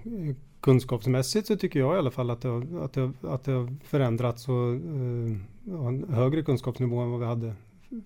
kunskapsmässigt 0.60 1.46
så 1.46 1.56
tycker 1.56 1.80
jag 1.80 1.94
i 1.94 1.98
alla 1.98 2.10
fall 2.10 2.30
att 2.30 2.40
det, 2.40 2.48
har, 2.48 2.84
att 2.84 2.92
det, 2.92 3.12
att 3.22 3.44
det 3.44 3.52
har 3.52 3.76
förändrats 3.84 4.48
och 4.48 4.54
uh, 4.54 5.36
en 5.66 6.06
högre 6.08 6.42
kunskapsnivå 6.42 7.00
än 7.00 7.10
vad 7.10 7.20
vi 7.20 7.26
hade 7.26 7.54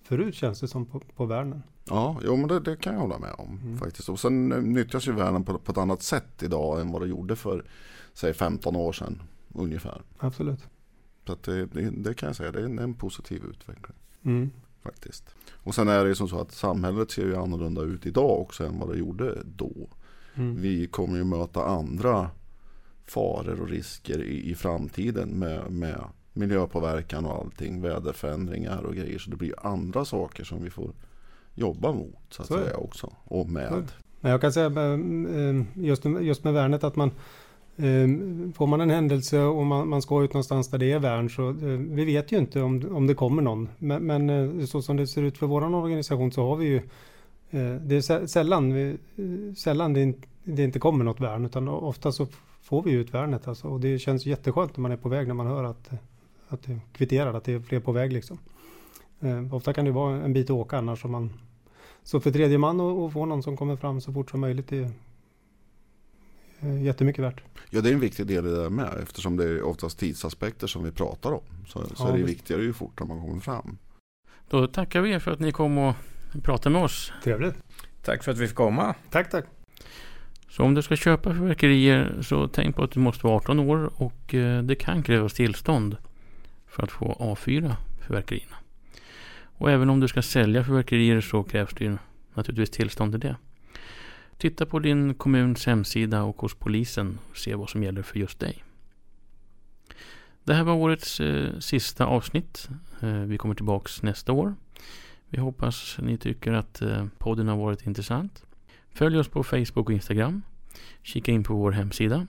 förut 0.03 0.35
känns 0.35 0.59
det 0.59 0.67
som 0.67 0.85
på, 0.85 0.99
på 0.99 1.25
Värnen. 1.25 1.63
Ja, 1.89 2.19
jo, 2.23 2.35
men 2.35 2.47
det, 2.47 2.59
det, 2.59 2.75
kan 2.75 2.93
jag 2.93 3.01
hålla 3.01 3.19
med 3.19 3.33
om 3.37 3.59
mm. 3.63 3.77
faktiskt. 3.77 4.09
Och 4.09 4.19
sen 4.19 4.49
nyttjas 4.49 5.07
ju 5.07 5.11
Värnen 5.11 5.43
på, 5.43 5.57
på, 5.57 5.71
ett 5.71 5.77
annat 5.77 6.01
sätt 6.01 6.43
idag 6.43 6.81
än 6.81 6.91
vad 6.91 7.01
det 7.01 7.07
gjorde 7.07 7.35
för 7.35 7.65
säg 8.13 8.33
15 8.33 8.75
år 8.75 8.91
sedan 8.93 9.21
ungefär. 9.53 10.01
Absolut. 10.17 10.59
Så 11.27 11.35
det, 11.45 11.65
det, 11.65 11.89
det, 11.89 12.13
kan 12.13 12.27
jag 12.27 12.35
säga, 12.35 12.51
det 12.51 12.59
är 12.59 12.65
en, 12.65 12.79
en 12.79 12.93
positiv 12.93 13.43
utveckling. 13.49 13.95
Mm. 14.23 14.51
Faktiskt. 14.83 15.35
Och 15.53 15.75
sen 15.75 15.87
är 15.87 16.03
det 16.03 16.09
ju 16.09 16.15
som 16.15 16.27
så 16.27 16.39
att 16.39 16.51
samhället 16.51 17.11
ser 17.11 17.25
ju 17.25 17.35
annorlunda 17.35 17.81
ut 17.81 18.05
idag 18.05 18.41
också 18.41 18.65
än 18.65 18.79
vad 18.79 18.89
det 18.89 18.97
gjorde 18.97 19.37
då. 19.43 19.71
Mm. 20.35 20.61
Vi 20.61 20.87
kommer 20.87 21.17
ju 21.17 21.23
möta 21.23 21.65
andra 21.65 22.29
faror 23.05 23.61
och 23.61 23.69
risker 23.69 24.23
i, 24.23 24.51
i 24.51 24.55
framtiden 24.55 25.29
med, 25.29 25.71
med 25.71 26.03
miljöpåverkan 26.33 27.25
och 27.25 27.39
allting, 27.39 27.81
väderförändringar 27.81 28.81
och 28.81 28.95
grejer. 28.95 29.19
Så 29.19 29.29
det 29.29 29.35
blir 29.35 29.67
andra 29.67 30.05
saker 30.05 30.43
som 30.43 30.63
vi 30.63 30.69
får 30.69 30.91
jobba 31.55 31.91
mot 31.91 32.17
så 32.29 32.41
att 32.41 32.47
så 32.47 32.53
säga 32.53 32.77
också. 32.77 33.13
Och 33.23 33.49
med. 33.49 33.91
Jag 34.21 34.41
kan 34.41 34.53
säga 34.53 34.65
eh, 34.65 35.63
just, 35.73 36.05
just 36.05 36.43
med 36.43 36.53
värnet 36.53 36.83
att 36.83 36.95
man 36.95 37.11
Ehm, 37.77 38.53
får 38.53 38.67
man 38.67 38.81
en 38.81 38.89
händelse 38.89 39.39
och 39.39 39.65
man, 39.65 39.89
man 39.89 40.01
ska 40.01 40.23
ut 40.23 40.33
någonstans 40.33 40.69
där 40.69 40.77
det 40.77 40.91
är 40.91 40.99
värn 40.99 41.29
så 41.29 41.49
eh, 41.49 41.55
vi 41.77 42.05
vet 42.05 42.31
ju 42.31 42.37
inte 42.37 42.61
om, 42.61 42.95
om 42.95 43.07
det 43.07 43.13
kommer 43.13 43.41
någon. 43.41 43.69
Men, 43.79 44.03
men 44.03 44.29
eh, 44.29 44.65
så 44.65 44.81
som 44.81 44.97
det 44.97 45.07
ser 45.07 45.21
ut 45.23 45.37
för 45.37 45.47
vår 45.47 45.75
organisation 45.75 46.31
så 46.31 46.47
har 46.47 46.55
vi 46.55 46.65
ju 46.65 46.75
eh, 47.49 47.75
Det 47.81 47.95
är 47.95 48.27
sällan, 48.27 48.73
vi, 48.73 48.97
sällan 49.57 49.93
det, 49.93 50.13
det 50.43 50.63
inte 50.63 50.79
kommer 50.79 51.05
något 51.05 51.19
värn 51.19 51.45
utan 51.45 51.67
ofta 51.67 52.11
så 52.11 52.27
får 52.61 52.83
vi 52.83 52.91
ut 52.91 53.13
värnet 53.13 53.47
alltså. 53.47 53.67
Och 53.67 53.79
det 53.79 53.99
känns 53.99 54.25
jätteskönt 54.25 54.77
när 54.77 54.81
man 54.81 54.91
är 54.91 54.97
på 54.97 55.09
väg 55.09 55.27
när 55.27 55.33
man 55.33 55.47
hör 55.47 55.63
att 55.63 55.89
att 56.53 56.63
det 56.63 56.79
kvitterar 56.91 57.33
att 57.33 57.43
det 57.43 57.53
är 57.53 57.59
fler 57.59 57.79
på 57.79 57.91
väg 57.91 58.13
liksom. 58.13 58.37
Ehm, 59.19 59.53
ofta 59.53 59.73
kan 59.73 59.85
det 59.85 59.91
vara 59.91 60.21
en 60.21 60.33
bit 60.33 60.45
att 60.45 60.49
åka 60.49 60.77
annars 60.77 61.05
om 61.05 61.11
man 61.11 61.33
så 62.03 62.19
för 62.19 62.31
tredje 62.31 62.57
man 62.57 62.81
att 62.81 63.13
få 63.13 63.25
någon 63.25 63.43
som 63.43 63.57
kommer 63.57 63.75
fram 63.75 64.01
så 64.01 64.13
fort 64.13 64.31
som 64.31 64.39
möjligt 64.39 64.71
är 64.71 64.91
jättemycket 66.63 67.23
värt. 67.23 67.43
Ja 67.69 67.81
det 67.81 67.89
är 67.89 67.93
en 67.93 67.99
viktig 67.99 68.27
del 68.27 68.45
i 68.45 68.49
det 68.49 68.61
där 68.61 68.69
med 68.69 68.99
eftersom 69.03 69.37
det 69.37 69.43
är 69.43 69.63
oftast 69.63 69.99
tidsaspekter 69.99 70.67
som 70.67 70.83
vi 70.83 70.91
pratar 70.91 71.31
om. 71.31 71.41
Så, 71.67 71.85
ja, 71.89 71.95
så 71.95 72.07
är 72.07 72.17
det 72.17 72.23
viktigare 72.23 72.61
ju 72.61 72.73
fortare 72.73 73.07
man 73.07 73.21
kommer 73.21 73.39
fram. 73.39 73.77
Då 74.49 74.67
tackar 74.67 75.01
vi 75.01 75.11
er 75.11 75.19
för 75.19 75.31
att 75.31 75.39
ni 75.39 75.51
kom 75.51 75.77
och 75.77 75.95
pratade 76.43 76.73
med 76.73 76.83
oss. 76.83 77.13
Trevligt. 77.23 77.55
Tack 78.01 78.23
för 78.23 78.31
att 78.31 78.37
vi 78.37 78.47
fick 78.47 78.55
komma. 78.55 78.95
Tack, 79.09 79.29
tack. 79.29 79.45
Så 80.49 80.63
om 80.63 80.73
du 80.73 80.81
ska 80.81 80.95
köpa 80.95 81.33
fyrverkerier 81.33 82.21
så 82.21 82.47
tänk 82.47 82.75
på 82.75 82.83
att 82.83 82.91
du 82.91 82.99
måste 82.99 83.27
vara 83.27 83.35
18 83.35 83.59
år 83.59 83.91
och 83.95 84.33
eh, 84.33 84.63
det 84.63 84.75
kan 84.75 85.03
krävas 85.03 85.33
tillstånd 85.33 85.97
för 86.67 86.83
att 86.83 86.91
få 86.91 87.11
avfyra 87.19 87.77
fyrverkerierna. 88.07 88.55
Och 89.43 89.71
även 89.71 89.89
om 89.89 89.99
du 89.99 90.07
ska 90.07 90.21
sälja 90.21 90.63
fyrverkerier 90.63 91.21
så 91.21 91.43
krävs 91.43 91.73
det 91.73 91.83
ju 91.83 91.97
naturligtvis 92.33 92.69
tillstånd 92.69 93.13
till 93.13 93.19
det. 93.19 93.35
Titta 94.43 94.65
på 94.65 94.79
din 94.79 95.13
kommuns 95.13 95.65
hemsida 95.65 96.23
och 96.23 96.41
hos 96.41 96.55
polisen 96.55 97.19
och 97.29 97.37
se 97.37 97.55
vad 97.55 97.69
som 97.69 97.83
gäller 97.83 98.01
för 98.01 98.19
just 98.19 98.39
dig. 98.39 98.63
Det 100.43 100.53
här 100.53 100.63
var 100.63 100.73
årets 100.73 101.19
eh, 101.19 101.59
sista 101.59 102.05
avsnitt. 102.05 102.69
Eh, 103.01 103.09
vi 103.09 103.37
kommer 103.37 103.55
tillbaks 103.55 104.01
nästa 104.01 104.31
år. 104.31 104.55
Vi 105.29 105.39
hoppas 105.39 105.97
ni 105.99 106.17
tycker 106.17 106.51
att 106.53 106.81
eh, 106.81 107.05
podden 107.17 107.47
har 107.47 107.57
varit 107.57 107.87
intressant. 107.87 108.43
Följ 108.89 109.19
oss 109.19 109.27
på 109.27 109.43
Facebook 109.43 109.89
och 109.89 109.93
Instagram. 109.93 110.41
Kika 111.01 111.31
in 111.31 111.43
på 111.43 111.53
vår 111.53 111.71
hemsida 111.71 112.27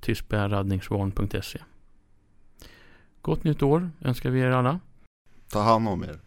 tyskbärradningsvarn.se 0.00 1.58
Gott 3.22 3.44
nytt 3.44 3.62
år 3.62 3.90
önskar 4.00 4.30
vi 4.30 4.40
er 4.40 4.50
alla. 4.50 4.80
Ta 5.48 5.62
hand 5.62 5.88
om 5.88 6.04
er. 6.04 6.25